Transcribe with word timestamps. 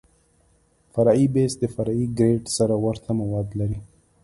فرعي 0.93 1.25
بیس 1.33 1.53
د 1.59 1.63
فرعي 1.75 2.05
ګریډ 2.17 2.43
سره 2.57 2.75
ورته 2.85 3.09
مواد 3.21 3.47
لري 3.59 3.79